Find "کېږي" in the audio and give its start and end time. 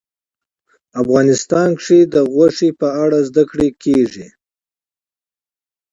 3.83-4.27